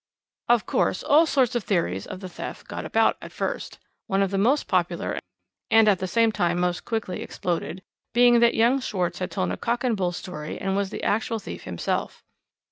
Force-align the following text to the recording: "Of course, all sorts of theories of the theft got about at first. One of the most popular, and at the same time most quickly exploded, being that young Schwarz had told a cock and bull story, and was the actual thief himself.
"Of 0.49 0.65
course, 0.65 1.03
all 1.03 1.27
sorts 1.27 1.53
of 1.53 1.63
theories 1.63 2.07
of 2.07 2.21
the 2.21 2.27
theft 2.27 2.67
got 2.67 2.85
about 2.85 3.17
at 3.21 3.31
first. 3.31 3.77
One 4.07 4.23
of 4.23 4.31
the 4.31 4.37
most 4.39 4.67
popular, 4.67 5.19
and 5.69 5.87
at 5.87 5.99
the 5.99 6.07
same 6.07 6.31
time 6.31 6.57
most 6.59 6.85
quickly 6.85 7.21
exploded, 7.21 7.83
being 8.11 8.39
that 8.39 8.55
young 8.55 8.79
Schwarz 8.79 9.19
had 9.19 9.29
told 9.29 9.51
a 9.51 9.57
cock 9.57 9.83
and 9.83 9.95
bull 9.95 10.11
story, 10.11 10.59
and 10.59 10.75
was 10.75 10.89
the 10.89 11.03
actual 11.03 11.37
thief 11.37 11.65
himself. 11.65 12.23